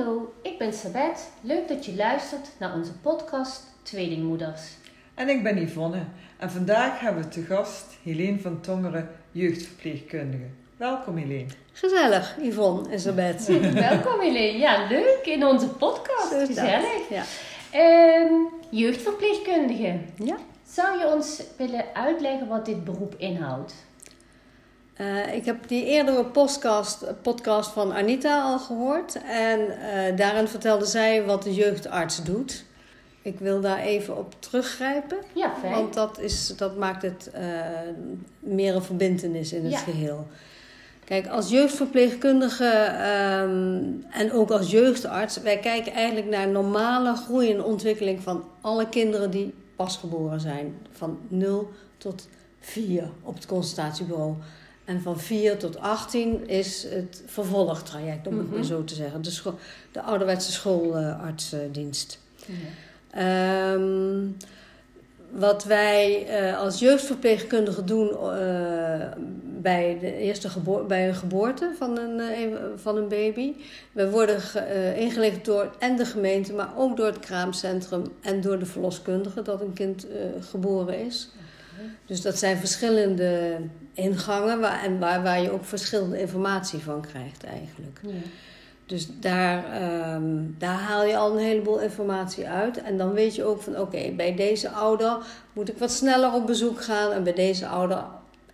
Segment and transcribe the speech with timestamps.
[0.00, 1.30] Hallo, ik ben Sabet.
[1.40, 4.62] Leuk dat je luistert naar onze podcast Tweelingmoeders.
[5.14, 6.04] En ik ben Yvonne.
[6.38, 10.44] En vandaag hebben we te gast Helene van Tongeren, jeugdverpleegkundige.
[10.76, 11.46] Welkom Helene.
[11.72, 13.46] Gezellig, Yvonne en Sabet.
[13.90, 14.58] Welkom Helene.
[14.58, 16.34] Ja, leuk in onze podcast.
[16.46, 17.08] Gezellig.
[17.08, 17.22] Ja.
[17.70, 18.32] Ehm,
[18.70, 19.98] jeugdverpleegkundige.
[20.16, 20.36] ja.
[20.66, 23.74] Zou je ons willen uitleggen wat dit beroep inhoudt?
[25.00, 29.18] Eh, ik heb die eerdere podcast, podcast van Anita al gehoord.
[29.22, 32.64] En eh, daarin vertelde zij wat de jeugdarts doet.
[33.22, 35.16] Ik wil daar even op teruggrijpen.
[35.32, 35.72] Ja, fijn.
[35.72, 37.42] Want dat, is, dat maakt het eh,
[38.38, 39.78] meer een verbindenis in het Ja.
[39.78, 40.26] geheel.
[41.04, 47.64] Kijk, als jeugdverpleegkundige ehm, en ook als jeugdarts, wij kijken eigenlijk naar normale groei en
[47.64, 50.76] ontwikkeling van alle kinderen die pasgeboren zijn.
[50.92, 52.28] Van 0 tot
[52.60, 54.34] 4 op het consultatiebureau.
[54.90, 58.54] En van 4 tot 18 is het vervolgtraject, om het Mhm.
[58.54, 59.22] maar zo te zeggen.
[59.22, 59.52] De,
[59.92, 62.18] de ouderwetse schoolartsdienst.
[63.10, 64.26] Ehm,
[65.30, 69.06] wat wij eh, als jeugdverpleegkundigen doen eh,
[69.60, 70.48] bij, de eerste
[70.88, 73.52] bij een geboorte van een, eh, een- van een baby.
[73.92, 78.58] We worden ge- ingelicht door en de gemeente, maar ook door het kraamcentrum en door
[78.58, 80.06] de verloskundige dat een kind
[80.40, 81.28] geboren is.
[82.06, 83.56] Dus dat zijn verschillende
[83.92, 88.00] ingangen waar, en waar, waar je ook verschillende informatie van krijgt eigenlijk.
[88.02, 88.12] Ja.
[88.90, 92.82] Dus daar, ehm, daar haal je al een heleboel informatie uit.
[92.82, 95.18] En dan weet je ook van oké, bij deze ouder
[95.52, 97.12] moet ik wat sneller op bezoek gaan.
[97.12, 98.04] En bij deze ouder,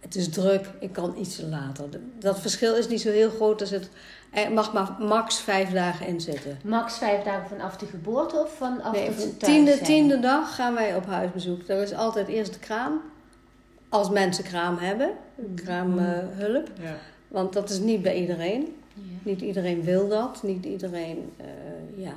[0.00, 1.84] het is druk, ik kan iets later.
[2.18, 3.60] Dat verschil is niet zo heel groot.
[3.60, 3.90] Er zit,
[4.30, 6.58] er mag maar max vijf dagen in zitten.
[6.64, 10.96] Max vijf dagen vanaf de geboorte of vanaf Nee, dat de tiende, dag gaan wij
[10.96, 11.68] op huisbezoek.
[11.68, 13.00] Er is altijd eerst de kraam.
[13.88, 15.10] Als mensen kraam hebben,
[15.54, 16.68] kraamhulp.
[16.80, 16.96] Ja.
[17.28, 18.74] Want dat is niet bij iedereen.
[18.94, 19.02] Ja.
[19.22, 20.42] Niet iedereen wil dat.
[20.42, 21.46] Niet iedereen, eh,
[22.04, 22.12] ja,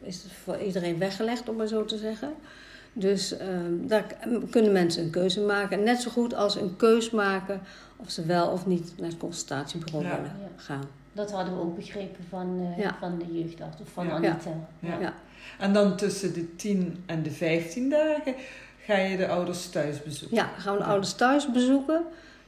[0.00, 2.34] is het voor iedereen weggelegd, om maar zo te zeggen.
[2.92, 4.04] Dus ehm, daar
[4.50, 5.82] kunnen mensen een keuze maken.
[5.82, 7.60] Net zo goed als een keus maken
[7.96, 10.10] of ze wel of niet naar het consultatiebureau Ja.
[10.22, 10.84] willen gaan.
[11.12, 14.10] Dat hadden we ook begrepen van, eh, van de jeugdarts of van.
[14.10, 14.50] Anita.
[14.80, 14.98] Ja.
[15.00, 15.14] Ja.
[15.58, 18.34] En dan tussen de 10 en de 15 dagen
[18.86, 20.36] ga je de ouders thuis bezoeken.
[20.36, 22.02] Ja, gaan we de ouders thuis bezoeken.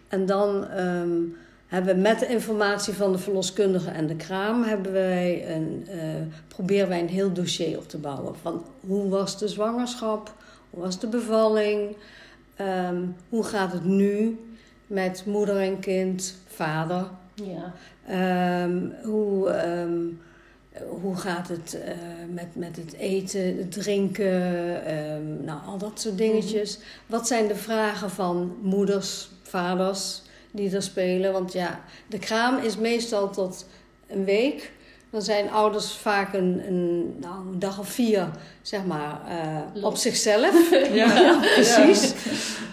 [0.09, 1.19] En dan ehm,
[1.67, 4.63] hebben we met de informatie van de verloskundige en de kraam...
[4.63, 5.99] Hebben wij een, eh,
[6.49, 8.35] proberen wij een heel dossier op te bouwen.
[8.43, 10.35] Van hoe was de zwangerschap?
[10.71, 11.97] Hoe was de bevalling?
[12.57, 14.39] Ehm, hoe gaat het nu
[14.87, 17.07] met moeder en kind, vader?
[17.35, 17.73] Ja.
[18.07, 19.51] Ehm, hoe,
[21.01, 21.93] hoe gaat het eh,
[22.31, 26.79] met, met het eten, het drinken, ehm, nou, al dat soort dingetjes.
[27.07, 31.33] Wat zijn de vragen van moeders, vaders die er spelen?
[31.33, 33.67] Want ja, de kraam is meestal tot
[34.07, 34.73] een week.
[35.11, 38.31] Dan zijn ouders vaak een, een, nou, een dag of vier,
[38.63, 40.71] zeg maar, eh, op zichzelf.
[40.93, 42.15] Ja, Precies.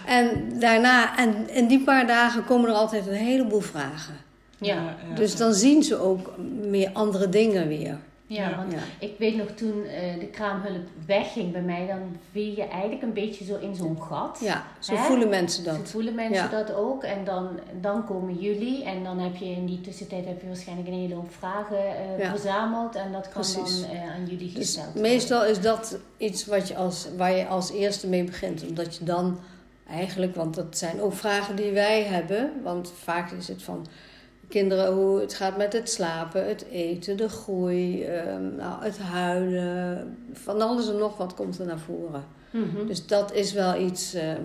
[0.06, 4.14] En daarna, en in die paar dagen komen er altijd een heleboel vragen.
[4.60, 4.94] Ja.
[5.14, 6.30] Dus dan zien ze ook
[6.62, 7.98] meer andere dingen weer.
[8.28, 8.56] Ja, Ja.
[8.56, 8.78] want Ja.
[8.98, 13.12] ik weet nog toen eh, de kraamhulp wegging bij mij, dan viel je eigenlijk een
[13.12, 14.38] beetje zo in zo'n gat.
[14.42, 15.02] Ja, zo Hè?
[15.04, 15.90] voelen mensen Zo dat.
[15.90, 16.48] voelen mensen Ja.
[16.64, 17.02] dat ook.
[17.04, 17.48] En dan,
[17.80, 21.14] dan komen jullie en dan heb je in die tussentijd heb je waarschijnlijk een hele
[21.14, 22.30] hoop vragen eh, Ja.
[22.30, 22.94] verzameld.
[22.94, 23.80] En dat kan Precies.
[23.80, 25.02] dan eh, aan jullie Dus gesteld worden.
[25.02, 28.66] meestal is dat iets wat je als, waar je als eerste mee begint.
[28.68, 29.38] Omdat je dan
[29.90, 32.50] eigenlijk, want dat zijn ook vragen die wij hebben.
[32.62, 33.86] Want vaak is het van
[34.48, 40.16] kinderen hoe het gaat met het slapen, het eten, de groei, ehm, nou, het huilen.
[40.32, 42.24] Van alles en nog wat komt er naar voren.
[42.50, 42.86] Mhm.
[42.86, 44.44] Dus dat is wel iets, ehm,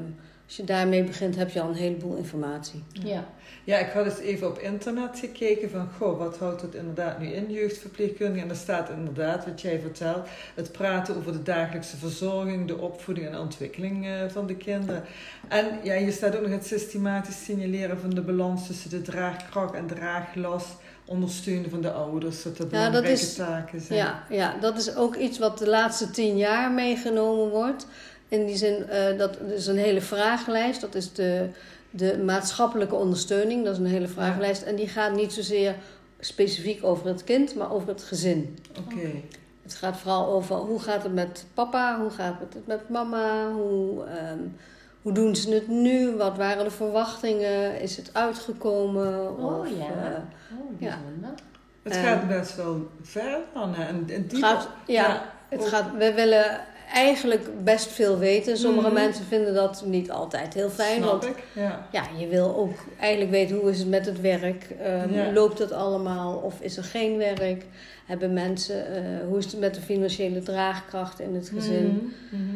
[0.52, 2.84] als je daarmee begint heb je al een heleboel informatie.
[2.92, 3.26] Ja.
[3.64, 7.28] Ja, ik had eens even op internet gekeken van, goh, wat houdt het inderdaad nu
[7.28, 8.44] in, jeugdverpleegkundige?
[8.44, 13.28] En er staat inderdaad, wat jij vertelt, het praten over de dagelijkse verzorging, de opvoeding
[13.28, 15.04] en ontwikkeling eh, van de kinderen.
[15.48, 19.74] En ja, je staat ook nog het systematisch signaleren van de balans tussen de draagkracht
[19.74, 20.76] en draaglast,
[21.06, 24.00] ondersteunen van de ouders, dat dat Ja, dat belangrijke is- taken zijn.
[24.00, 27.88] Ja, ja, dat is ook iets wat de laatste tien jaar meegenomen wordt.
[28.32, 30.82] In die zin, eh, dat is een hele vragenlijst.
[30.82, 31.48] Dat is de,
[31.90, 33.64] de maatschappelijke ondersteuning.
[33.64, 34.62] Dat is een hele vragenlijst.
[34.62, 35.76] En die gaat niet zozeer
[36.20, 38.58] specifiek over het kind, maar over het gezin.
[38.80, 39.10] Oké.
[39.62, 44.04] Het gaat vooral over hoe gaat het met papa, hoe gaat het met mama, hoe,
[44.06, 44.40] ehm,
[45.02, 49.38] hoe doen ze het nu, wat waren de verwachtingen, is het uitgekomen?
[49.38, 49.76] Oh, of, ja.
[49.86, 50.18] eh,
[50.60, 50.98] Oh, Ja.
[50.98, 51.30] bijzonder.
[51.84, 53.76] Het Ehm, gaat best wel ver dan.
[53.76, 56.60] En, en die gaat, ja, het gaat, we willen
[56.94, 58.58] eigenlijk best veel weten.
[58.58, 58.96] Sommige Mhm.
[58.96, 60.96] mensen vinden dat niet altijd heel fijn.
[60.98, 61.88] Snap want ik, ja.
[61.92, 64.68] ja, je wil ook eigenlijk weten hoe is het met het werk.
[65.12, 65.32] Ja.
[65.34, 67.66] Loopt het allemaal of is er geen werk?
[68.06, 71.86] Hebben mensen, eh, hoe is het met de financiële draagkracht in het gezin?
[72.32, 72.56] Mhm, mhm.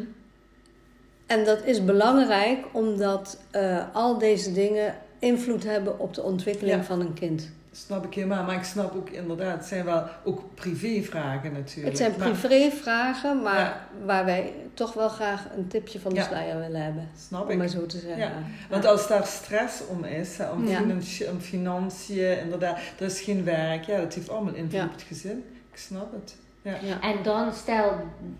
[1.26, 6.84] En dat is belangrijk omdat eh, al deze dingen invloed hebben op de ontwikkeling Ja.
[6.84, 7.50] van een kind.
[7.84, 11.86] Snap ik helemaal, maar ik snap ook inderdaad, het zijn wel ook privévragen natuurlijk.
[11.88, 13.86] Het zijn Maar- privévragen, maar Ja.
[14.04, 16.26] waar wij toch wel graag een tipje van de Ja.
[16.26, 17.08] sluier willen hebben.
[17.28, 17.58] Snap Om ik.
[17.58, 18.18] maar zo te zeggen.
[18.18, 18.32] Ja,
[18.70, 20.76] Want als daar stress om is, hè, om, Ja.
[20.78, 24.84] financi- om financiën, inderdaad, er is geen werk, ja, dat heeft allemaal invloed Ja.
[24.84, 25.44] op het gezin.
[25.72, 26.36] Ik snap het.
[26.62, 26.74] Ja.
[26.82, 27.00] Ja.
[27.00, 27.92] En dan stel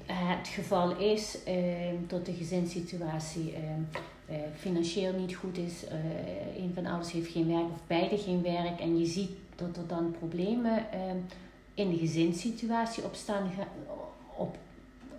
[0.06, 1.55] het geval is eh,
[2.06, 3.61] dat de gezinssituatie eh,
[4.26, 5.96] eh, financieel niet goed is, eh,
[6.62, 9.76] een van de ouders heeft geen werk of beide geen werk en je ziet dat
[9.76, 11.00] er dan problemen eh,
[11.75, 13.50] in de gezinssituatie opstaan,
[14.37, 14.56] op,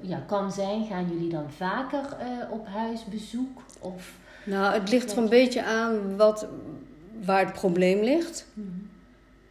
[0.02, 2.18] ja, kan zijn, gaan jullie dan vaker
[2.52, 3.62] op huisbezoek?
[3.80, 4.14] Of,
[4.46, 6.48] Nou, het ligt er een beetje aan wat,
[7.26, 8.48] waar het probleem ligt.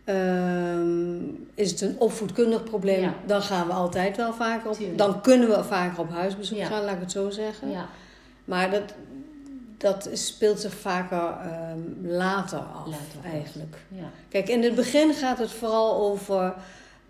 [0.04, 1.18] Ehm,
[1.54, 3.14] is het een opvoedkundig probleem, Ja.
[3.26, 4.76] dan gaan we altijd wel vaker op.
[4.76, 4.98] Tuurlijk.
[4.98, 6.66] Dan kunnen we vaker op huisbezoek Ja.
[6.66, 7.70] gaan, laat ik het zo zeggen.
[7.70, 7.88] ja,
[8.44, 8.94] Maar dat,
[9.76, 11.18] dat speelt zich vaker
[11.50, 13.76] ehm, later af, Later eigenlijk.
[13.88, 14.10] ja.
[14.28, 16.54] Kijk, in het begin gaat het vooral over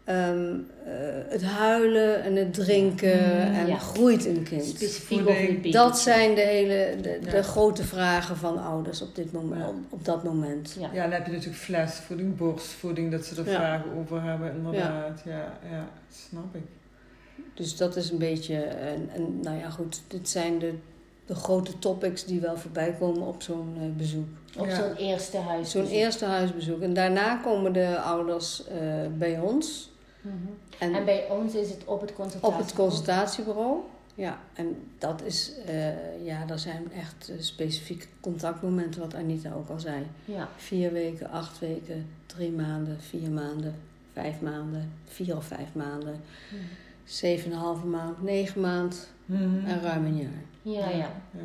[0.05, 0.55] ehm,
[0.85, 0.93] eh,
[1.29, 3.77] het huilen en het drinken Mm, en ja.
[3.79, 4.65] groeit een kind.
[4.65, 5.59] Specifiek Voeding.
[5.59, 5.71] over.
[5.71, 7.43] Dat zijn de, hele, de, de Ja.
[7.43, 9.69] grote vragen van ouders op, dit moment, Ja.
[9.69, 10.77] op, op dat moment.
[10.81, 10.91] Ja.
[10.93, 13.55] Ja, dan heb je natuurlijk flesvoeding, borstvoeding, dat ze er Ja.
[13.55, 15.23] vragen over hebben, inderdaad.
[15.25, 15.89] Ja, ja,
[16.29, 16.63] snap ik.
[17.55, 20.73] Dus dat is een beetje, en, en nou ja goed, dit zijn de,
[21.27, 24.27] de grote topics die wel voorbij komen op zo'n eh, bezoek.
[24.59, 24.75] Op Ja.
[24.77, 25.71] zo'n eerste huis.
[25.71, 26.81] Zo'n eerste huisbezoek.
[26.81, 28.77] En daarna komen de ouders eh,
[29.19, 29.91] bij ons.
[30.79, 32.57] En, En bij ons is het op het consultatie.
[32.59, 33.79] op het consultatiebureau.
[34.15, 39.81] Ja, en dat is, eh, ja, daar zijn echt specifieke contactmomenten, wat Anita ook al
[39.81, 40.07] zei.
[40.25, 43.75] Ja, Vier weken, acht weken, drie maanden, vier maanden,
[44.13, 46.21] vijf maanden, vier of vijf maanden,
[47.05, 49.67] zeven en een halve maand, negen maand Mhm.
[49.67, 50.43] en ruim een jaar.
[50.73, 51.11] Ja, ja.
[51.31, 51.41] ja.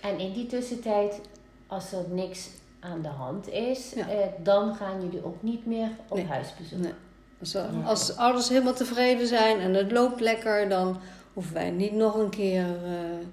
[0.00, 1.20] En in die tussentijd,
[1.66, 2.48] als er niks
[2.80, 4.08] aan de hand is, Ja.
[4.08, 6.26] eh, dan gaan jullie ook niet meer op Nee.
[6.26, 6.78] huisbezoek.
[6.78, 6.92] Nee.
[7.40, 10.96] Als, als ouders helemaal tevreden zijn en het loopt lekker, dan
[11.32, 13.26] hoeven wij niet nog een keer eh,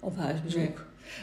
[0.00, 0.58] op huisbezoek.
[0.60, 0.74] Nee.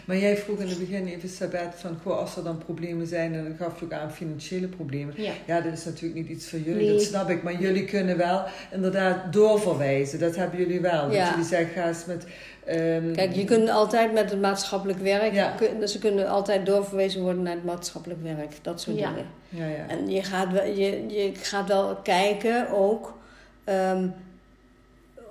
[0.06, 3.34] Maar jij vroeg in het begin even, Sabet, van goh, als er dan problemen zijn,
[3.34, 5.14] en dan gaf je ook aan financiële problemen.
[5.18, 5.32] Ja.
[5.46, 6.92] Ja, dat is natuurlijk niet iets voor jullie, Nee.
[6.92, 7.44] dat snap ik.
[7.44, 10.20] Maar jullie kunnen wel inderdaad doorverwijzen.
[10.20, 11.12] Dat hebben jullie wel.
[11.12, 11.20] Ja.
[11.20, 12.26] Dat jullie zeggen, ga eens met...
[12.66, 15.50] ehm, Kijk, je kunt altijd met het maatschappelijk werk, Ja.
[15.58, 19.26] kun- ze kunnen altijd doorverwezen worden naar het maatschappelijk werk, dat soort dingen.
[19.50, 19.88] Ja, ja.
[19.88, 23.18] En je gaat wel, je, je gaat wel kijken ook
[23.64, 24.08] ehm,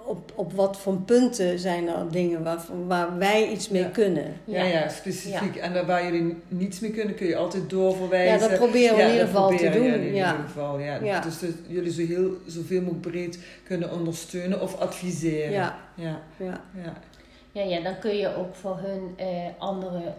[0.05, 3.89] op, op wat voor punten zijn er dingen waar, waar wij iets mee Ja.
[3.89, 4.25] kunnen.
[4.45, 5.57] Ja, ja, specifiek.
[5.57, 8.39] En daar waar jullie niets mee kunnen, kun je altijd doorverwijzen.
[8.41, 9.83] Ja, dat proberen we in Ja, ieder geval te doen.
[9.85, 10.31] jullie in ja.
[10.33, 10.99] ieder geval, ja.
[11.03, 11.21] Ja.
[11.21, 15.51] Dus dat jullie zo heel, zoveel mogelijk breed kunnen ondersteunen of adviseren.
[15.51, 16.63] Ja, Ja, ja.
[17.55, 17.63] Ja.
[17.63, 19.29] Ja, dan kun je ook voor hun eh,
[19.59, 20.13] andere eh,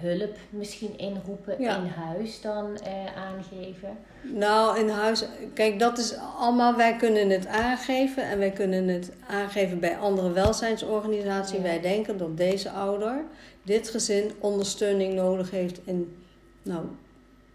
[0.00, 1.76] hulp misschien inroepen Ja.
[1.76, 3.98] in huis dan eh, aangeven.
[4.22, 5.24] Nou, in huis,
[5.54, 10.32] kijk, dat is allemaal, wij kunnen het aangeven en wij kunnen het aangeven bij andere
[10.32, 11.56] welzijnsorganisaties.
[11.56, 11.62] Ja.
[11.62, 13.24] Wij denken dat deze ouder,
[13.62, 16.16] dit gezin, ondersteuning nodig heeft in,
[16.62, 16.84] nou,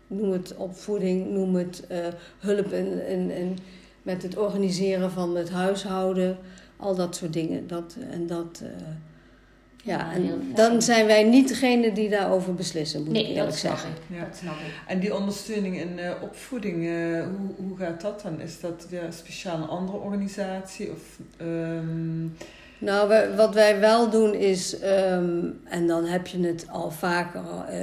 [0.07, 1.87] noem het opvoeding, noem het
[2.39, 3.57] hulp in, in, in,
[4.01, 6.37] met het organiseren van het huishouden,
[6.77, 7.67] al dat soort dingen.
[7.67, 8.61] Dat, en dat,
[9.87, 13.89] ja, en dan zijn wij niet degene die daarover beslissen, moet ik eerlijk dat zeggen.
[13.89, 14.17] ik.
[14.17, 14.23] Ja.
[14.25, 14.73] Dat snap ik.
[14.87, 16.91] En die ondersteuning in eh, opvoeding, eh,
[17.23, 18.41] hoe, hoe gaat dat dan?
[18.41, 20.91] Is dat weer speciaal een andere organisatie?
[20.91, 22.25] Of, ehm,
[22.79, 27.41] Nou, we- wat wij wel doen is, ehm, en dan heb je het al vaker
[27.69, 27.81] eh,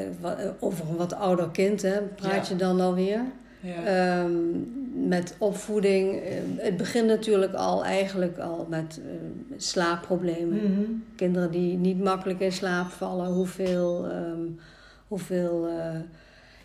[0.61, 2.53] over een wat ouder kind, hè, praat Ja.
[2.53, 3.21] je dan alweer.
[3.65, 3.85] Ja.
[3.85, 6.21] Ehm, met opvoeding.
[6.23, 9.15] eh, het begint natuurlijk al eigenlijk al met eh,
[9.57, 10.73] slaapproblemen.
[10.73, 10.91] Mhm.
[11.17, 14.43] Kinderen die niet makkelijk in slaap vallen, hoeveel, ehm,
[15.09, 16.01] hoeveel, eh,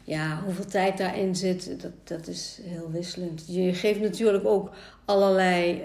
[0.03, 3.43] ja, hoeveel tijd daarin zit, dat, dat is heel wisselend.
[3.47, 4.69] Je geeft natuurlijk ook
[5.05, 5.83] allerlei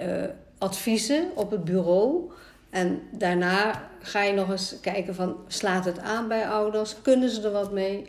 [0.58, 2.30] adviezen op het bureau.
[2.70, 6.96] En daarna ga je nog eens kijken van, slaat het aan bij ouders?
[7.02, 8.06] Kunnen ze er wat mee?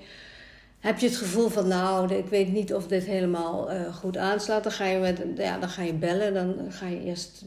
[0.85, 4.63] Heb je het gevoel van, nou, ik weet niet of dit helemaal eh, goed aanslaat?
[4.63, 7.45] Dan ga, je met, ja, dan ga je bellen, dan ga je eerst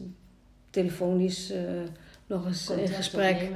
[0.69, 1.61] telefonisch eh,
[2.27, 3.49] nog eens in gesprek.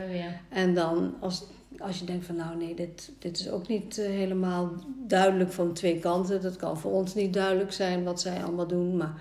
[0.49, 1.43] En dan als,
[1.79, 4.71] als je denkt van nou nee, dit, dit is ook niet eh, helemaal
[5.07, 6.41] duidelijk van twee kanten.
[6.41, 8.97] Dat kan voor ons niet duidelijk zijn wat zij allemaal doen.
[8.97, 9.13] Maar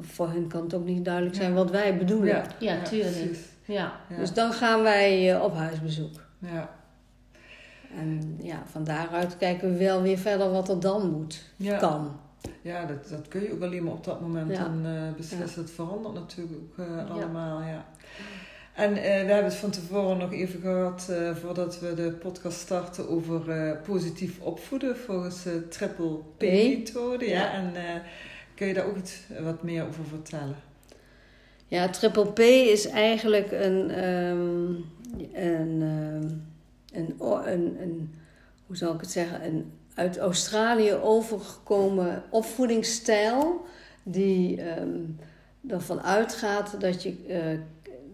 [0.00, 2.28] voor hen kan het ook niet duidelijk zijn wat wij bedoelen.
[2.28, 3.38] Ja, Ja, tuurlijk.
[3.64, 4.00] Ja.
[4.18, 6.14] Dus dan gaan wij op huisbezoek.
[6.38, 6.78] ja.
[7.98, 11.76] En ja, van daaruit kijken we wel weer verder wat er dan moet, Ja.
[11.78, 12.20] kan.
[12.62, 14.62] Ja, dat, dat kun je ook alleen maar op dat moment Ja.
[14.64, 15.62] dan eh, beslissen.
[15.62, 17.84] Het verandert natuurlijk ook eh, allemaal, ja.
[18.74, 22.58] En eh, we hebben het van tevoren nog even gehad, eh, voordat we de podcast
[22.60, 27.28] starten, over positief opvoeden volgens de Triple P-methode.
[27.28, 27.40] Ja.
[27.40, 27.52] Ja.
[27.52, 27.72] En
[28.54, 30.56] kun je daar ook iets wat meer over vertellen?
[31.66, 34.72] Ja, triple P is eigenlijk een, ehm,
[35.32, 36.28] een, ehm,
[36.92, 38.14] een, een, een,
[38.66, 43.64] hoe zal ik het zeggen, een uit Australië overgekomen opvoedingsstijl
[44.02, 44.98] die ehm,
[45.68, 47.58] ervan uitgaat dat je, eh,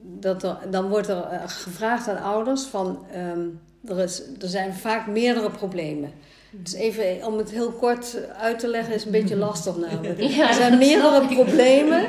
[0.02, 3.46] dat er, dan wordt er eh, gevraagd aan ouders van, ehm,
[3.84, 6.10] er, is, er zijn vaak meerdere problemen.
[6.50, 10.20] Dus even om het heel kort uit te leggen is een beetje lastig namelijk.
[10.20, 12.08] Ja, er zijn meerdere problemen.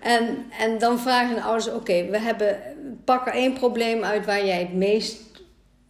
[0.00, 2.58] En, en dan vragen de ouders: oké, we hebben
[3.04, 5.25] pak er één probleem uit waar jij het meest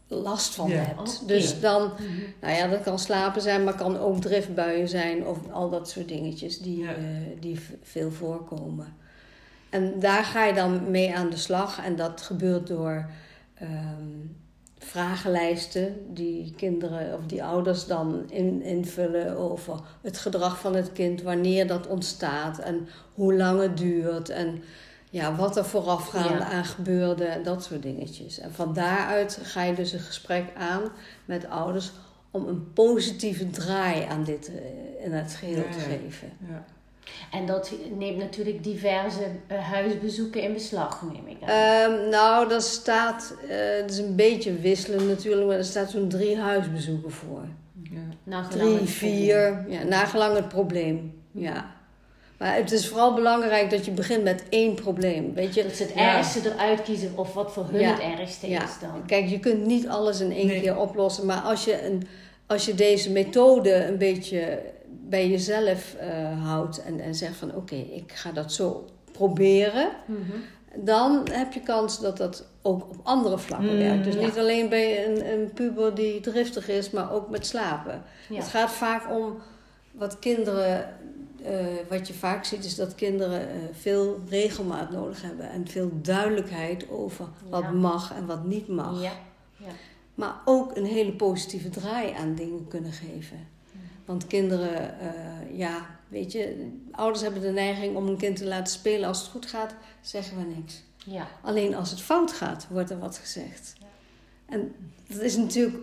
[0.09, 0.77] last van Ja.
[0.77, 1.29] hebt.
[1.29, 2.03] Dus dan, Mhm.
[2.41, 6.09] nou ja, dat kan slapen zijn, maar kan ook driftbuien zijn of al dat soort
[6.09, 6.95] dingetjes die, Ja.
[6.95, 6.97] eh,
[7.41, 8.95] die veel voorkomen.
[9.71, 13.07] En daar ga je dan mee aan de slag en dat gebeurt door
[13.59, 14.27] ehm,
[14.79, 21.23] vragenlijsten die kinderen of die ouders dan in, invullen over het gedrag van het kind,
[21.23, 24.63] wanneer dat ontstaat en hoe lang het duurt en
[25.17, 26.51] ja, wat er voorafgaande Ja.
[26.51, 28.39] aan gebeurde dat soort dingetjes.
[28.39, 30.83] En van daaruit ga je dus een gesprek aan
[31.25, 31.91] met ouders
[32.31, 35.85] om een positieve draai aan dit eh, in het geheel Ja, te ja.
[35.85, 36.33] geven.
[36.49, 36.65] Ja.
[37.31, 41.49] En dat neemt natuurlijk diverse eh, huisbezoeken in beslag, neem ik aan.
[41.49, 46.09] Ehm, nou, daar staat, eh, het is een beetje wisselend natuurlijk, maar er staat zo'n
[46.09, 47.45] drie huisbezoeken voor.
[47.91, 48.01] Ja.
[48.23, 51.21] Nagelang Drie, vier, ja, nagelang het probleem.
[51.33, 51.75] Ja.
[52.39, 55.35] Maar het is vooral belangrijk dat je begint met één probleem.
[55.35, 55.63] Weet je.
[55.63, 56.17] Dat ze het Ja.
[56.17, 57.91] ergste eruit kiezen of wat voor hun Ja.
[57.91, 58.63] het ergste Ja.
[58.65, 59.07] is dan.
[59.07, 60.61] Kijk, je kunt niet alles in één Nee.
[60.61, 61.27] keer oplossen.
[61.27, 62.07] Maar als je, een,
[62.47, 67.75] als je deze methode een beetje bij jezelf eh, houdt en, en zegt van oké,
[67.75, 69.89] ik ga dat zo proberen.
[70.07, 70.21] Mhm.
[70.79, 74.05] Dan heb je kans dat dat ook op andere vlakken Mm, werkt.
[74.05, 78.03] Dus niet alleen bij een, een puber die driftig is, maar ook met slapen.
[78.35, 79.39] Het gaat vaak om
[79.93, 80.89] wat kinderen,
[81.45, 85.91] eh, wat je vaak ziet, is dat kinderen eh, veel regelmaat nodig hebben en veel
[86.03, 87.71] duidelijkheid over wat Ja.
[87.71, 89.03] mag en wat niet mag.
[89.03, 89.13] Ja.
[90.15, 93.49] Maar ook een hele positieve draai aan dingen kunnen geven.
[94.05, 98.73] Want kinderen, eh, ja, weet je, ouders hebben de neiging om een kind te laten
[98.73, 99.09] spelen.
[99.09, 100.83] Als het goed gaat, zeggen we niks.
[101.05, 101.29] Ja.
[101.43, 103.75] Alleen als het fout gaat, wordt er wat gezegd.
[104.47, 104.75] En
[105.09, 105.77] dat is natuurlijk,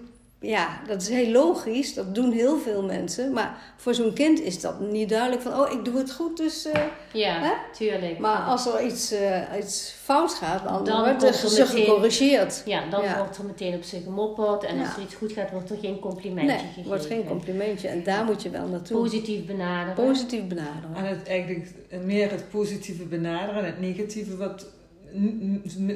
[0.46, 1.94] ja, dat is heel logisch.
[1.94, 3.34] Dat doen heel veel mensen.
[3.34, 6.66] Maar voor zo'n kind is dat niet duidelijk van, oh, ik doe het goed, dus...
[6.66, 6.82] eh,
[7.14, 7.52] Ja, Hè?
[7.78, 8.20] tuurlijk.
[8.20, 12.62] maar als er iets, eh, iets fout gaat, dan, Dan wordt er ze gecorrigeerd.
[12.66, 13.18] Ja, dan Ja.
[13.18, 14.64] wordt er meteen op ze gemopperd.
[14.64, 16.84] En als er iets goed gaat, wordt er geen complimentje Nee, gegeven.
[16.90, 17.88] wordt geen complimentje.
[17.88, 18.98] En daar moet je wel naartoe.
[18.98, 19.94] Positief benaderen.
[20.06, 20.96] Positief benaderen.
[20.96, 21.68] En het eigenlijk
[22.04, 24.66] meer het positieve benaderen en het negatieve wat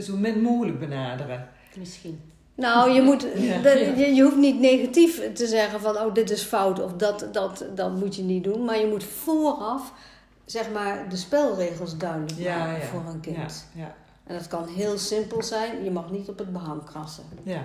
[0.01, 1.49] zo min mogelijk benaderen.
[1.77, 2.19] Misschien.
[2.57, 3.21] Nou, je, moet,
[3.97, 7.65] je, je hoeft niet negatief te zeggen van, oh, dit is fout of dat, dat,
[7.75, 8.65] dat moet je niet doen.
[8.65, 9.91] Maar je moet vooraf,
[10.45, 12.85] zeg maar, de spelregels duidelijk Ja, maken ja.
[12.85, 13.65] voor een kind.
[13.75, 13.93] Ja, ja,
[14.27, 15.83] En dat kan heel simpel zijn.
[15.83, 17.23] Je mag niet op het behang krassen.
[17.43, 17.61] ja.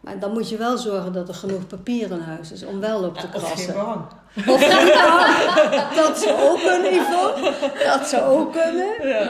[0.00, 3.04] Maar dan moet je wel zorgen dat er genoeg papier in huis is om wel
[3.04, 3.72] op te Of geen krassen.
[3.72, 4.04] behang.
[4.48, 5.94] Of geen behang.
[5.96, 7.34] Dat zou ook kunnen, Ivo.
[7.84, 8.86] Dat zou ook kunnen.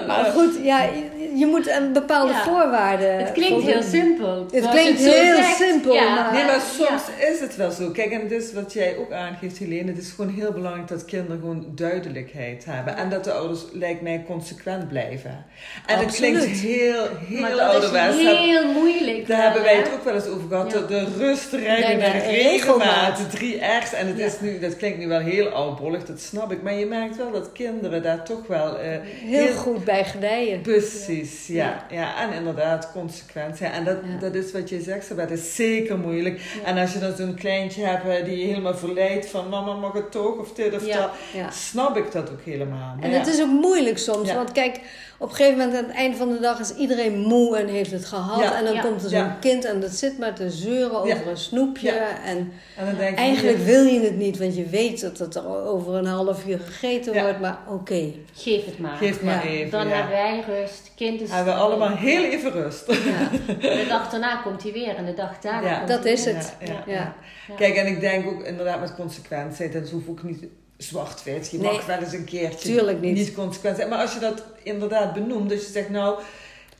[0.06, 0.88] Maar goed, ja,
[1.34, 2.42] je, moet een bepaalde Ja.
[2.44, 3.70] voorwaarden Het klinkt voldoen.
[3.72, 4.46] heel simpel.
[4.52, 5.56] Het klinkt heel zegt.
[5.56, 6.14] simpel, Ja.
[6.14, 7.90] maar- Nee, maar soms is het wel zo.
[7.90, 9.90] Kijk, en het is wat jij ook aangeeft, Helene.
[9.92, 12.96] Het is gewoon heel belangrijk dat kinderen gewoon duidelijkheid hebben.
[12.96, 15.44] En dat de ouders, lijkt mij, consequent blijven.
[15.86, 18.16] En het klinkt heel, heel dat ouderwets.
[18.16, 19.26] is heel moeilijk.
[19.26, 19.80] Daar wel, hebben wij hè?
[19.82, 20.72] het ook wel eens over gehad.
[20.72, 20.78] Ja.
[20.80, 23.16] De, de rust, rijden, regelmaat, regelmaat.
[23.16, 23.92] de drie R's.
[23.92, 26.62] En het is nu, dat klinkt nu wel heel oudbollig, dat snap ik.
[26.62, 28.78] Maar je merkt wel dat kinderen daar toch wel...
[28.78, 28.88] eh,
[29.24, 30.60] Heel, goed bij gedijen.
[30.60, 31.86] Precies, ja.
[31.90, 32.20] ja.
[32.22, 33.58] En inderdaad, consequent.
[33.58, 33.70] Ja.
[33.70, 34.18] En dat, Ja.
[34.18, 36.40] dat is wat je zegt, Sabet, dat is zeker moeilijk.
[36.40, 36.64] Ja.
[36.64, 40.10] En als je dan zo'n kleintje hebt die je helemaal verleidt van mama mag het
[40.10, 41.10] toch of dit of dat,
[41.50, 42.96] snap ik dat ook helemaal.
[43.00, 44.80] En het is ook moeilijk soms, want kijk,
[45.24, 47.90] op een gegeven moment aan het eind van de dag is iedereen moe en heeft
[47.90, 48.40] het gehad.
[48.42, 48.56] Ja.
[48.58, 48.80] En dan Ja.
[48.80, 49.36] komt er zo'n Ja.
[49.40, 51.16] kind en dat zit maar te zeuren over Ja.
[51.30, 51.92] een snoepje.
[51.92, 52.22] Ja.
[52.24, 55.34] En En dan denk je, eigenlijk wil je het niet, want je weet dat het
[55.34, 57.22] er over een half uur gegeten Ja.
[57.22, 57.40] wordt.
[57.40, 58.96] Maar oké, Geef het maar.
[58.96, 59.50] geef maar Ja.
[59.50, 59.70] even.
[59.70, 59.94] Dan ja.
[59.94, 60.92] hebben wij rust.
[60.96, 62.86] Kind is Hebben we allemaal heel even rust.
[62.86, 63.28] ja,
[63.60, 65.76] De dag daarna komt hij weer en de dag daarna Ja.
[65.76, 66.34] komt dat hij is weer.
[66.34, 66.56] het.
[66.60, 66.82] Ja, ja.
[66.86, 67.14] Ja.
[67.48, 67.54] Ja.
[67.56, 70.44] Kijk, en ik denk ook inderdaad met consequentie, dat hoeft ook niet
[70.76, 71.50] zwart-wit.
[71.50, 71.72] Je Nee.
[71.72, 73.34] mag wel eens een keertje Tuurlijk niet.
[73.34, 73.88] consequent zijn.
[73.88, 76.18] Maar als je dat inderdaad benoemt, dus je zegt nou,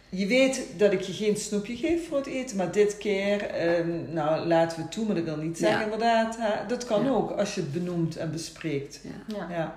[0.09, 3.89] je weet dat ik je geen snoepje geef voor het eten, maar dit keer, ehm,
[4.13, 5.85] nou laten we het toe, maar dat wil niet zeggen Ja.
[5.85, 6.37] inderdaad.
[6.41, 7.11] hè, dat kan Ja.
[7.11, 9.01] ook als je het benoemt en bespreekt.
[9.03, 9.37] Ja.
[9.37, 9.47] Ja.
[9.57, 9.75] Ja.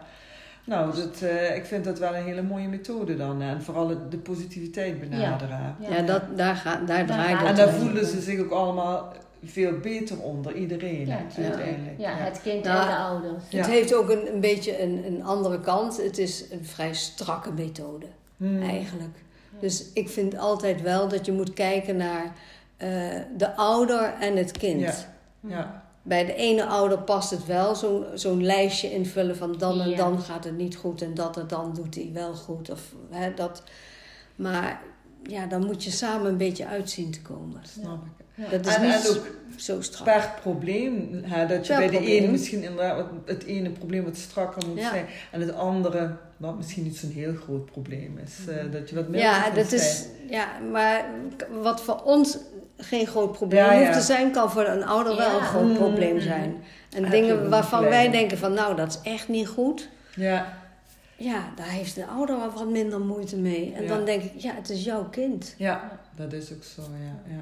[0.63, 3.41] Nou, dat, eh, ik vind dat wel een hele mooie methode dan.
[3.41, 5.75] hè, En vooral de positiviteit benaderen.
[5.79, 5.95] Ja.
[5.95, 9.13] Ja, dat, daar, gaat, daar draait het En daar voelen ze zich ook allemaal
[9.43, 11.99] veel beter onder, iedereen Ja, uiteindelijk.
[11.99, 13.43] Ja, het kind Nou, en de ouders.
[13.49, 13.57] Ja.
[13.57, 15.97] Het heeft ook een, een beetje een, een andere kant.
[15.97, 18.05] Het is een vrij strakke methode,
[18.37, 18.61] Hmm.
[18.61, 19.17] eigenlijk.
[19.59, 22.35] Dus ik vind altijd wel dat je moet kijken naar
[22.77, 22.89] eh,
[23.37, 24.79] de ouder en het kind.
[24.79, 24.95] Ja.
[25.39, 25.85] Ja.
[26.01, 29.95] Bij de ene ouder past het wel, zo'n zo'n lijstje invullen van dan en Ja.
[29.97, 32.69] dan gaat het niet goed en dat en dan doet hij wel goed.
[32.69, 33.63] Of, hè, dat.
[34.35, 34.81] Maar
[35.23, 37.61] ja, dan moet je samen een beetje uitzien te komen.
[37.79, 38.25] Snap ik.
[38.51, 39.25] Dat is En, niet en ook
[39.55, 40.03] zo strak.
[40.05, 41.21] per probleem.
[41.23, 44.67] Hè, dat je Per bij de ene misschien inderdaad wat- het ene probleem wat strakker
[44.67, 44.89] moet Ja.
[44.89, 45.05] zijn.
[45.31, 48.47] En het andere, wat misschien niet zo'n heel groot probleem is.
[48.47, 49.81] eh, dat je wat minder Ja, dat zijn.
[49.81, 51.05] is, ja, maar
[51.61, 52.37] wat voor ons
[52.77, 53.79] geen groot probleem Ja, ja.
[53.85, 55.75] hoeft te zijn, kan voor een ouder wel een groot Mm.
[55.75, 56.55] probleem zijn.
[56.95, 59.89] En dingen waarvan wij denken van nou, dat is echt niet goed.
[60.15, 60.65] Ja,
[61.19, 63.73] Ja, daar heeft de ouder wel wat minder moeite mee.
[63.75, 65.53] En dan denk ik, ja, het is jouw kind.
[65.57, 66.81] ja, dat is ook zo.
[66.81, 67.41] Ja, ja.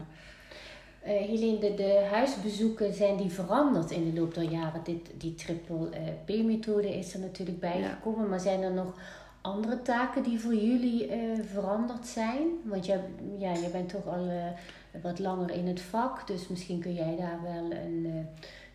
[1.06, 4.82] Eh Helene, de, de huisbezoeken zijn die veranderd in de loop der jaren?
[4.84, 8.94] Dit, die triple eh, P-methode is er natuurlijk bijgekomen, maar zijn er nog
[9.42, 11.20] andere taken die voor jullie eh,
[11.54, 12.48] veranderd zijn?
[12.64, 13.00] Want jij,
[13.38, 14.30] ja, jij bent toch al
[15.02, 18.28] wat langer in het vak, dus misschien kun jij daar wel een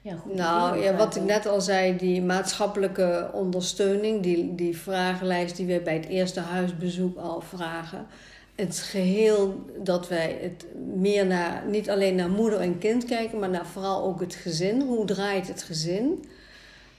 [0.02, 5.56] ja, goed Nou, ja, wat ik net al zei, die maatschappelijke ondersteuning, die, die vragenlijst
[5.56, 8.06] die we bij het eerste huisbezoek al vragen.
[8.54, 10.66] Het geheel dat wij het
[10.96, 14.80] meer naar, niet alleen naar moeder en kind kijken, maar naar vooral ook het gezin.
[14.80, 16.24] Hoe draait het gezin?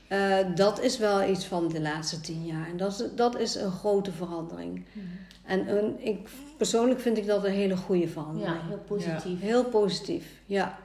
[0.07, 2.67] Eh, dat is wel iets van de laatste tien jaar.
[2.67, 4.85] En dat is, dat is een grote verandering.
[4.91, 5.05] Mhm.
[5.45, 8.55] En een, ik, persoonlijk vind ik dat een hele goede verandering.
[8.55, 9.41] Ja, heel positief.
[9.41, 10.79] Heel positief, ja.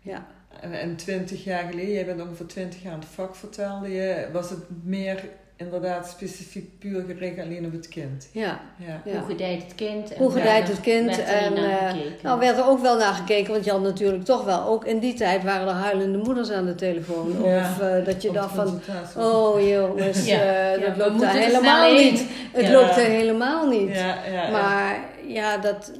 [0.00, 0.26] Ja.
[0.60, 4.50] En, twintig jaar geleden, jij bent ongeveer twintig jaar in het vak, vertelde je, was
[4.50, 5.28] het meer
[5.60, 8.28] inderdaad specifiek puur gericht alleen op het kind.
[8.32, 8.60] ja.
[8.76, 9.00] Ja.
[9.04, 9.18] ja.
[9.18, 10.12] Hoe gedijt het kind?
[10.12, 11.92] en Hoe gedijt het kind werd en, eh.
[12.22, 14.98] Nou, werd er ook wel naar gekeken, want je had natuurlijk toch wel, ook in
[14.98, 17.42] die tijd waren er huilende moeders aan de telefoon.
[17.44, 17.58] Ja.
[17.58, 18.80] Of eh, dat je Op dacht van,
[19.16, 20.40] oh jongens, Ja.
[20.72, 22.24] eh, dat loopt er helemaal niet.
[22.52, 22.72] Het Ja.
[22.72, 23.94] loopt er helemaal niet.
[23.94, 24.50] Ja, ja, ja.
[24.50, 25.92] Maar ja, dat,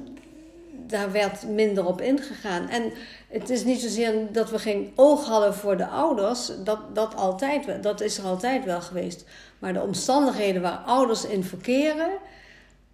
[0.91, 2.69] daar werd minder op ingegaan.
[2.69, 2.93] En
[3.29, 6.51] het is niet zozeer dat we geen oog hadden voor de ouders.
[6.65, 9.25] Dat, dat, altijd, dat is er altijd wel geweest.
[9.59, 12.11] Maar de omstandigheden waar ouders in verkeren...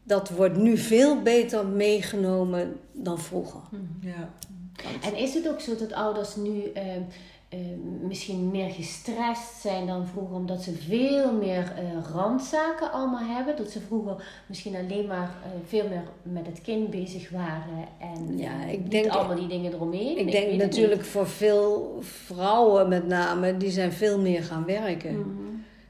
[0.03, 3.61] dat wordt nu veel beter meegenomen dan vroeger.
[4.01, 4.31] ja.
[5.03, 7.03] En is het ook zo dat ouders nu ehm,
[7.49, 11.83] ehm, misschien meer gestrest zijn dan vroeger, omdat ze veel meer eh,
[12.15, 13.57] randzaken allemaal hebben?
[13.57, 18.39] Dat ze vroeger misschien alleen maar eh, veel meer met het kind bezig waren en
[18.39, 20.19] Ja, eh, ik denk- allemaal die dingen eromheen.
[20.19, 23.57] Ik denk natuurlijk voor veel vrouwen met name...
[23.57, 25.17] die zijn veel meer gaan werken.
[25.17, 25.25] niet.
[25.27, 25.45] Mhm.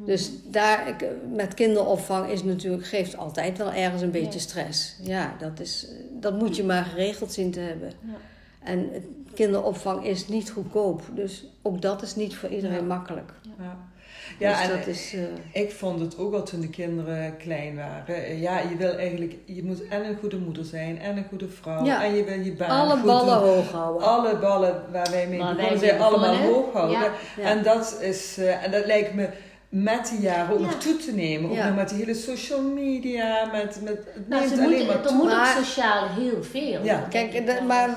[0.07, 4.45] Dus daar, ik- met kinderopvang is natuurlijk, geeft altijd wel ergens een beetje Ja.
[4.45, 4.97] stress.
[5.03, 5.87] Ja, dat, is,
[6.21, 7.88] dat moet je maar geregeld zien te hebben.
[8.01, 8.12] Ja.
[8.66, 11.02] En het- kinderopvang is niet goedkoop.
[11.14, 12.83] Dus ook dat is niet voor iedereen Ja.
[12.83, 13.33] makkelijk.
[13.59, 13.76] Ja,
[14.38, 17.76] ja dus en dat is, eh, ik vond het ook al toen de kinderen klein
[17.76, 18.07] waren.
[18.24, 21.48] Eh, Ja, je wil eigenlijk, je moet en een goede moeder zijn en een goede
[21.48, 21.85] vrouw.
[21.85, 22.05] Ja.
[22.05, 23.48] En je wil je baan alle goed ballen doen.
[23.48, 24.07] hoog houden.
[24.09, 26.98] Alle ballen waar wij mee wij begonnen zijn, allemaal hoog houden.
[27.00, 27.11] Ja.
[27.37, 27.42] Ja.
[27.42, 29.29] En dat is, eh, en dat lijkt me
[29.68, 30.64] met de jaren ook Ja.
[30.64, 31.50] nog toe te nemen.
[31.50, 31.66] Ook Ja.
[31.66, 34.96] nog met die hele social media, met, met het Nou, neemt ze alleen moeten, maar
[34.96, 35.16] er toe.
[35.16, 36.85] moet Maar- sociaal heel veel.
[36.85, 37.07] Ja.
[37.11, 37.96] Kijk, maar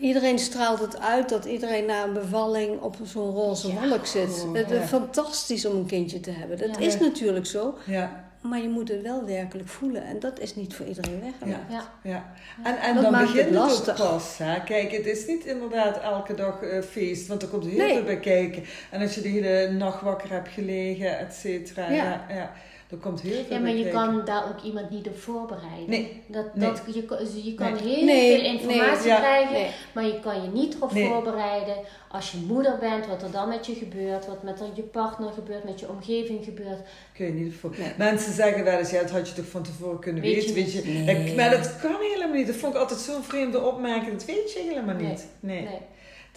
[0.00, 3.88] iedereen straalt het uit dat iedereen na een bevalling op zo'n roze Ja.
[3.88, 4.44] wolk zit.
[4.46, 4.74] Oh, het ja.
[4.82, 6.58] is fantastisch om een kindje te hebben.
[6.58, 6.86] Dat Ja.
[6.86, 7.74] is natuurlijk zo.
[7.86, 10.04] Ja, Maar je moet het wel werkelijk voelen.
[10.04, 11.60] En dat is niet voor iedereen weggelegd.
[11.68, 11.82] Ja.
[12.02, 12.32] ja.
[12.62, 13.96] En, en Dat dan maakt begint het het ook lastig.
[13.96, 14.38] pas.
[14.38, 14.60] Hè?
[14.62, 17.94] Kijk, het is niet inderdaad elke dag eh, feest, want er komt heel Nee.
[17.94, 18.64] veel bij kijken.
[18.90, 22.24] En als je de hele nacht wakker hebt gelegen, et cetera, Ja.
[22.28, 22.52] ja.
[22.90, 25.88] Er komt heel veel Ja, maar je kan daar ook iemand niet op voorbereiden.
[25.88, 26.22] Nee.
[26.26, 26.68] Dat, Nee.
[26.68, 27.82] dat, je, kan- je kan Nee.
[27.82, 31.08] heel Nee, veel informatie krijgen, maar je kan je niet Nee.
[31.08, 31.74] voorbereiden.
[32.08, 35.64] Als je moeder bent, wat er dan met je gebeurt, wat met je partner gebeurt,
[35.64, 36.80] met je omgeving gebeurt.
[37.14, 37.74] Kun je niet voor.
[37.98, 40.48] Mensen zeggen wel eens, ja, dat had je toch van tevoren kunnen Weet weten.
[40.48, 41.34] je weet je.
[41.36, 42.46] maar dat kan helemaal niet.
[42.46, 44.12] Dat vond ik altijd zo'n vreemde opmerking.
[44.12, 45.26] Dat weet je helemaal niet.
[45.40, 45.68] Nee.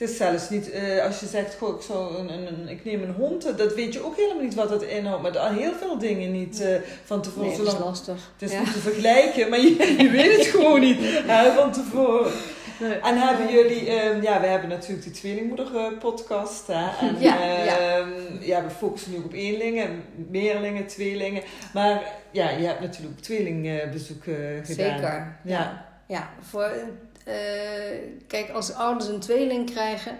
[0.03, 2.85] Het is zelfs niet, eh, als je zegt, goh, ik, zou een, een, een- ik
[2.85, 5.21] neem een hond, dat weet je ook helemaal niet wat dat inhoudt.
[5.21, 7.47] Maar heel veel dingen niet eh, van tevoren.
[7.47, 8.15] Nee, dat is zolang, lastig.
[8.37, 8.59] het is Ja.
[8.59, 12.31] niet te vergelijken, maar je, je weet het gewoon niet hè, van tevoren.
[12.79, 12.91] Nee.
[12.93, 16.67] En hebben jullie, ehm, ja, we hebben natuurlijk die tweelingmoeder eh, podcast.
[16.67, 17.77] Hè, en, Ja, ja.
[17.77, 21.43] ehm, ja, we focussen nu op eenlingen, meerlingen, tweelingen.
[21.73, 24.65] Maar ja, je hebt natuurlijk ook tweelingbezoek uh, gedaan.
[24.99, 25.85] Zeker, ja.
[26.07, 26.71] Ja, voor,
[27.27, 27.33] uh,
[28.27, 30.17] kijk, als ouders een tweeling krijgen,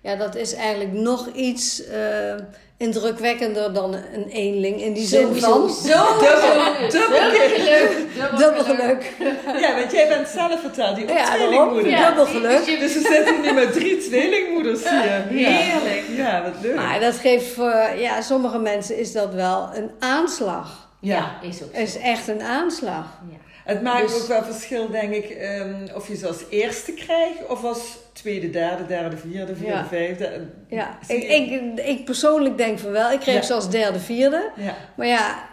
[0.00, 2.34] ja, dat is eigenlijk nog iets uh,
[2.76, 4.82] indrukwekkender dan een eenling.
[4.82, 5.70] In die zin van...
[5.70, 8.06] Zo dubbel, dubbel geluk.
[8.36, 9.12] Dubbel geluk.
[9.60, 11.90] Ja, want jij bent zelf verteld, die ja, tweelingmoeder.
[11.90, 12.64] Ja, dubbel geluk.
[12.64, 15.22] Dus we zitten nu met drie tweelingmoeders hier.
[15.28, 16.04] Heerlijk.
[16.16, 16.74] Ja, wat leuk.
[16.74, 20.90] Maar dat geeft voor ja, sommige mensen is dat wel een aanslag.
[21.02, 21.80] Ja, is ook zo.
[21.80, 23.20] is echt een aanslag.
[23.30, 23.36] Ja.
[23.64, 27.46] Het maakt dus- ook wel verschil, denk ik, um, of je ze als eerste krijgt
[27.48, 29.86] of als tweede, derde, derde, vierde, vierde, ja.
[29.86, 30.46] vijfde.
[30.68, 33.12] Ja, ik, ik, ik, persoonlijk denk van wel.
[33.12, 33.42] Ik kreeg ja.
[33.42, 34.50] ze als derde, vierde.
[34.56, 34.76] Ja.
[34.96, 35.48] Maar ja,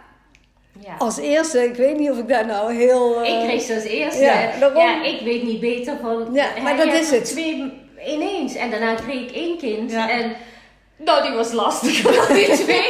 [0.85, 0.95] ja.
[0.97, 3.21] Als eerste, ik weet niet of ik daar nou heel.
[3.21, 3.29] Uh...
[3.29, 4.23] Ik kreeg ze als eerste.
[4.23, 6.29] Ja, ja, ik weet niet beter van.
[6.33, 7.25] Ja, maar dat is het.
[7.25, 7.73] Twee
[8.07, 8.55] ineens.
[8.55, 9.91] En daarna kreeg ik één kind.
[9.91, 10.35] En
[11.05, 12.83] nou, die was lastig, die twee.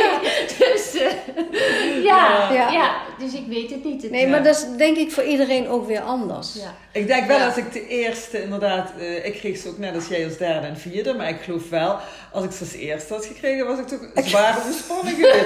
[0.58, 2.96] Dus uh, ja, ja, ja.
[3.20, 4.12] dus ik weet het niet.
[4.12, 6.54] nee, maar dat is denk ik voor iedereen ook weer anders.
[6.54, 6.74] Ja.
[6.92, 10.08] Ik denk wel als ik de eerste, inderdaad, uh, ik kreeg ze ook net als
[10.08, 11.98] jij als derde en vierde, maar ik geloof wel,
[12.32, 15.46] als ik ze als eerste had gekregen, was ik toch zwaar ontspannen geweest.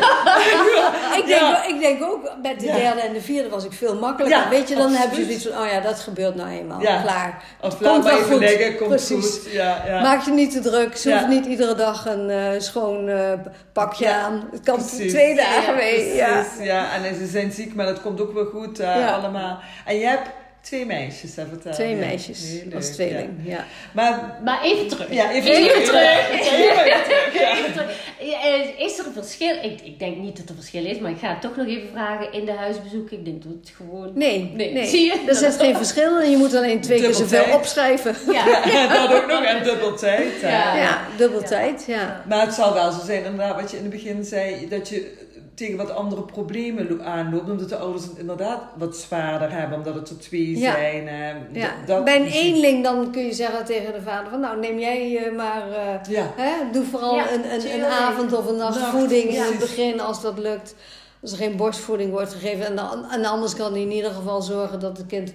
[1.20, 4.50] ik, denk, ik denk ook, met de derde en de vierde was ik veel makkelijker.
[4.50, 5.10] Weet je, dan absoluut.
[5.10, 6.80] heb je zoiets van, oh ja, dat gebeurt nou eenmaal.
[6.80, 7.44] Klaar.
[7.62, 9.32] Of laat maar even liggen, komt Precies.
[9.32, 9.52] goed.
[9.52, 10.02] Ja, ja.
[10.02, 13.34] Maak je niet te druk, ze hoeft niet iedere dag een uh, schoon uh,
[13.74, 14.48] pakje aan.
[14.52, 15.12] Het kan Precies.
[15.12, 16.16] twee dagen mee.
[16.16, 16.46] Ja.
[16.60, 19.60] ja, en ze zijn ziek, maar dat komt ook wel goed uh, allemaal.
[19.86, 20.30] En je hebt
[20.64, 21.78] Twee meisjes, dat vertellen.
[21.78, 23.66] Twee meisjes als tweeling, ja.
[23.94, 25.14] Maar, maar even terug.
[25.14, 26.30] Ja, even, even terug.
[26.32, 27.58] Even terug.
[27.58, 28.12] Even terug.
[28.78, 29.56] Is er een verschil?
[29.64, 31.90] Ik, ik denk niet dat er verschil is, maar ik ga het toch nog even
[31.92, 33.18] vragen in de huisbezoeken.
[33.18, 34.12] Ik denk dat het gewoon...
[34.16, 34.74] Nee, nee.
[34.74, 34.88] nee.
[34.88, 35.24] Zie je?
[35.28, 38.16] Er zit geen verschil en je moet alleen twee keer zoveel opschrijven.
[38.32, 38.46] Ja.
[38.66, 39.44] ja, dat ook nog.
[39.44, 40.42] En dubbel tijd.
[40.42, 42.24] Ja, ja dubbel tijd, ja.
[42.28, 45.32] Maar het zal wel zo zijn, inderdaad, wat je in het begin zei, dat je
[45.56, 47.50] tegen wat andere problemen aanloopt.
[47.50, 49.78] Omdat de ouders het inderdaad wat zwaarder hebben.
[49.78, 51.08] Omdat het er twee zijn.
[51.08, 51.72] Eh, ja.
[51.86, 54.40] Dat, Bij een eenling dan kun je zeggen tegen de vader van...
[54.40, 55.68] Nou, neem jij uh, maar...
[55.70, 60.00] Uh, hè, doe vooral een, een, een, avond of een nacht voeding in het begin
[60.00, 60.76] als dat lukt.
[61.22, 62.66] Als er geen borstvoeding wordt gegeven.
[62.66, 65.34] En, en anders kan hij in ieder geval zorgen dat het kind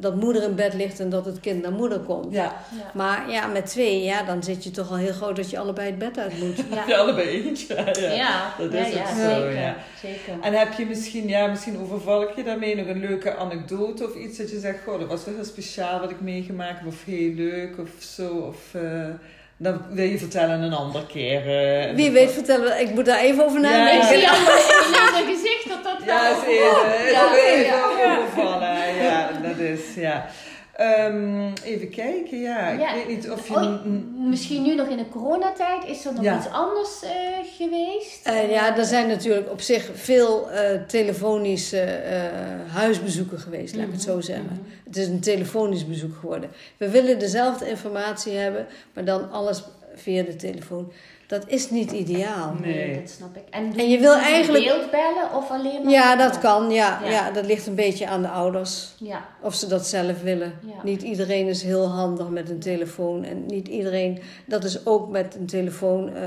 [0.00, 2.32] dat moeder in bed ligt en dat het kind naar moeder komt.
[2.32, 2.56] Ja.
[2.94, 5.86] Maar ja, met twee, ja, dan zit je toch al heel groot dat je allebei
[5.90, 6.64] het bed uit moet.
[6.70, 7.74] Ja, ja allebei eentje.
[7.74, 8.54] Ja, ja.
[8.58, 9.14] dat is ja, ook zo.
[9.14, 9.76] Zeker, ja.
[10.00, 10.40] zeker.
[10.40, 14.14] En heb je misschien, ja, misschien overval ik je daarmee nog een leuke anekdote of
[14.14, 17.04] iets dat je zegt, goh, dat was wel heel speciaal wat ik meegemaakt heb, of
[17.04, 18.74] heel leuk of zo, of...
[18.74, 19.08] Uh,
[19.62, 21.40] dan wil je vertellen een andere keer.
[21.88, 23.96] Uh, Wie weet vertellen Ik moet daar even over nadenken.
[23.96, 24.56] Ja, ik zie allemaal
[25.20, 26.42] in je gezicht dat dat ja, wel...
[26.48, 28.94] Even, ja, even, even overvallen.
[29.02, 30.26] Ja, dat is, ja.
[30.80, 32.68] Um, even kijken, ja.
[32.68, 33.54] Ik weet niet of je...
[33.54, 33.84] Oh,
[34.16, 35.84] misschien nu nog in de coronatijd.
[35.84, 37.10] Is er nog iets anders uh,
[37.56, 38.28] geweest?
[38.28, 42.00] Uh, ja, er zijn natuurlijk op zich veel uh, telefonische
[42.72, 44.44] huisbezoeken geweest, laat ik het zo mhm, zeggen.
[44.44, 44.70] Mhm.
[44.84, 46.50] Het is een telefonisch bezoek geworden.
[46.76, 49.62] We willen dezelfde informatie hebben, maar dan alles
[49.94, 50.92] via de telefoon.
[51.26, 52.54] Dat is niet ideaal.
[52.60, 53.42] Nee, dat snap ik.
[53.50, 54.64] En, en je wil eigenlijk.
[54.64, 55.92] beeld bellen of alleen maar.
[55.92, 56.70] Ja, dat kan.
[56.70, 57.30] Ja, ja.
[57.30, 58.94] dat ligt een beetje aan de ouders.
[58.98, 59.28] Ja.
[59.40, 60.52] Of ze dat zelf willen.
[60.82, 63.24] Niet iedereen is heel handig met een telefoon.
[63.24, 64.20] En niet iedereen.
[64.46, 66.16] Dat is ook met een telefoon.
[66.16, 66.24] Uh,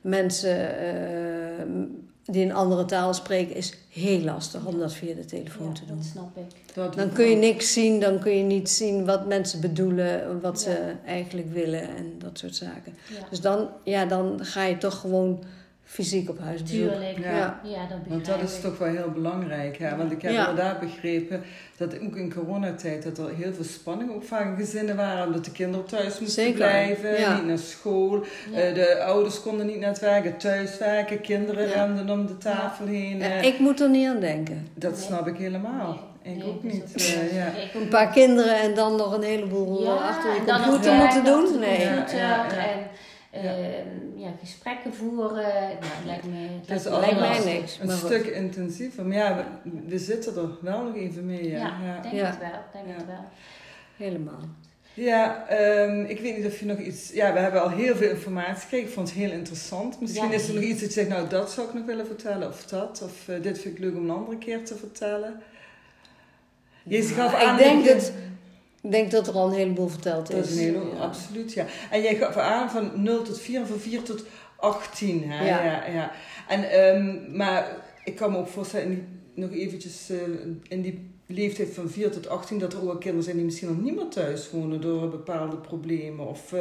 [0.00, 0.74] mensen.
[0.84, 1.86] Uh,
[2.26, 5.96] die een andere taal spreken, is heel lastig om dat via de telefoon te doen.
[5.96, 6.96] Dat snap ik.
[6.96, 10.92] dan kun je niks zien, dan kun je niet zien wat mensen bedoelen, wat ze
[11.06, 12.94] eigenlijk willen en dat soort zaken.
[13.30, 15.44] Dus dan, ja, dan ga je toch gewoon
[15.84, 16.90] fysiek op huisbezoek.
[16.90, 17.60] Tuurlijk, ja.
[17.64, 17.86] ja.
[17.88, 19.78] dat Want dat is toch wel heel belangrijk.
[19.78, 19.96] Hè?
[19.96, 21.42] Want ik heb inderdaad begrepen
[21.76, 25.26] dat ook in coronatijd dat er heel veel spanning ook vaak in gezinnen waren.
[25.26, 28.24] Omdat de kinderen thuis moesten blijven, niet naar school.
[28.50, 31.20] Uh, de ouders konden niet naar het werken, thuiswerken.
[31.20, 33.44] Kinderen renden om de tafel heen.
[33.44, 34.68] ik moet er niet aan denken.
[34.74, 36.10] Dat snap ik helemaal.
[36.22, 36.92] Ik ook niet.
[36.96, 37.52] Uh, ja.
[37.74, 41.58] Een paar kinderen en dan nog een heleboel achter de computer moeten doen.
[41.58, 41.80] Nee.
[41.80, 42.80] Ja, en,
[43.32, 44.30] Ehm, ja.
[44.40, 45.52] gesprekken voeren.
[45.80, 47.78] Nou, lijkt me, dat lijkt mij niks.
[47.78, 49.06] Een stuk intensiever.
[49.06, 51.50] Maar ja, we, we, zitten er wel nog even mee.
[51.50, 52.50] Ja, ja, denk het wel.
[52.72, 53.24] Denk het wel.
[53.96, 54.40] Helemaal.
[54.94, 55.46] Ja,
[55.82, 57.12] um, ik weet niet of je nog iets...
[57.12, 58.86] Ja, we hebben al heel veel informatie gekregen.
[58.86, 60.00] Ik vond het heel interessant.
[60.00, 62.48] Misschien is er nog iets dat je zegt, nou dat zou ik nog willen vertellen.
[62.48, 63.02] Of dat.
[63.04, 65.42] Of uh, dit vind ik leuk om een andere keer te vertellen.
[66.82, 67.58] Je gaf aan...
[67.58, 68.12] Ik denk dat...
[68.82, 70.36] Ik denk dat er al een heleboel verteld is.
[70.36, 71.66] Dat is een heleboel, absoluut, ja.
[71.90, 74.24] En jij gaf aan van 0 tot 4 en van 4 tot
[74.56, 75.48] 18, hè?
[75.48, 75.64] Ja.
[75.64, 76.12] ja, ja.
[76.48, 80.20] En, um, maar ik kan me ook voorstellen, nog eventjes uh,
[80.68, 83.80] in die leeftijd van 4 tot 18 dat er ook kinderen zijn die misschien nog
[83.80, 86.28] niet meer thuis wonen door bepaalde problemen.
[86.28, 86.60] Of, uh,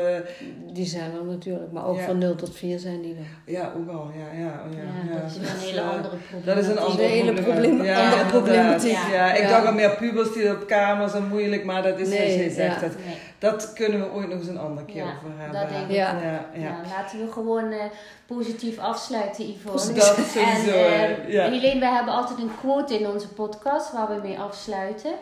[0.73, 2.05] die zijn er natuurlijk, maar ook Ja.
[2.05, 3.53] van 0 tot 4 zijn die er.
[3.53, 4.11] ja, ook al.
[4.17, 6.45] Ja, ja, oh ja, Ja, dat is een Dus, hele eh, andere probleem.
[6.55, 8.97] Dat is een andere hele probleem- andere problematiek.
[9.11, 9.49] Ja, ik Ja.
[9.49, 12.49] dacht al meer pubers die op kamers en moeilijk, maar dat is Nee, zoals jij
[12.49, 12.81] zegt.
[12.81, 12.87] ja.
[12.87, 13.15] Dat, Nee.
[13.41, 15.59] Dat kunnen we ooit nog eens een andere keer Ja, over hebben.
[15.59, 16.45] dat denk ik Ja.
[16.53, 17.83] Ja, laten we gewoon eh,
[18.25, 19.93] positief afsluiten, Yvonne.
[19.93, 21.45] Dat sowieso, En, eh.
[21.45, 25.13] Helene, wij hebben altijd een quote in onze podcast waar we mee afsluiten.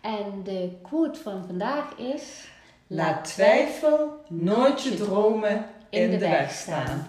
[0.00, 2.48] En de quote van vandaag is...
[2.86, 7.08] Laat twijfel nooit je dromen in de weg staan.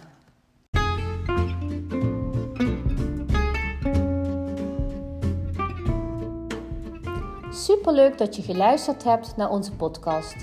[7.52, 10.36] Superleuk dat je geluisterd hebt naar onze podcast.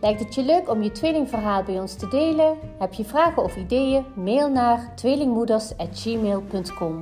[0.00, 2.58] Lijkt het je leuk om je tweelingverhaal bij ons te delen?
[2.78, 4.04] Heb je vragen of ideeën?
[4.14, 6.98] Mail naar tweelingmoeders.gmail.com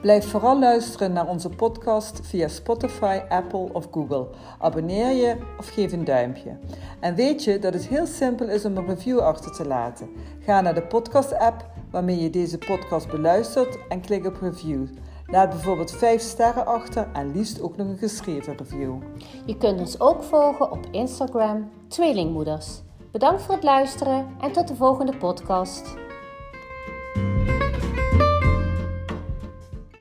[0.00, 4.28] Blijf vooral luisteren naar onze podcast via Spotify, Apple of Google.
[4.58, 6.56] Abonneer je of geef een duimpje.
[7.00, 10.08] En weet je dat het heel simpel is om een review achter te laten?
[10.40, 14.86] Ga naar de podcast-app waarmee je deze podcast beluistert en klik op review.
[15.34, 18.94] Laat bijvoorbeeld 5 sterren achter en liefst ook nog een geschreven review.
[19.46, 22.82] Je kunt ons ook volgen op Instagram Tweelingmoeders.
[23.12, 26.03] Bedankt voor het luisteren en tot de volgende podcast.